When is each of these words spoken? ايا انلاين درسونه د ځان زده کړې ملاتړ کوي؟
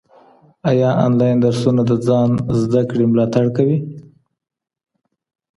ايا 0.69 0.89
انلاين 1.05 1.37
درسونه 1.45 1.81
د 1.89 1.91
ځان 2.07 2.29
زده 2.61 2.81
کړې 2.89 3.05
ملاتړ 3.11 3.45
کوي؟ 3.55 3.77